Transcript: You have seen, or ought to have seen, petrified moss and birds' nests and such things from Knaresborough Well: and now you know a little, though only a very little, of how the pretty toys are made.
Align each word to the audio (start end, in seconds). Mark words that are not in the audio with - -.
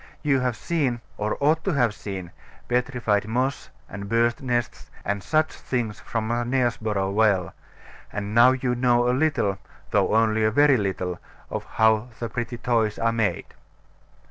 You 0.23 0.39
have 0.39 0.55
seen, 0.55 0.99
or 1.15 1.37
ought 1.39 1.63
to 1.63 1.73
have 1.73 1.93
seen, 1.93 2.31
petrified 2.67 3.27
moss 3.27 3.69
and 3.87 4.09
birds' 4.09 4.41
nests 4.41 4.89
and 5.05 5.21
such 5.21 5.53
things 5.53 5.99
from 5.99 6.27
Knaresborough 6.29 7.11
Well: 7.11 7.53
and 8.11 8.33
now 8.33 8.51
you 8.53 8.73
know 8.73 9.07
a 9.07 9.13
little, 9.13 9.59
though 9.91 10.15
only 10.15 10.43
a 10.43 10.49
very 10.49 10.77
little, 10.77 11.19
of 11.51 11.65
how 11.65 12.07
the 12.19 12.29
pretty 12.29 12.57
toys 12.57 12.97
are 12.97 13.13
made. 13.13 13.45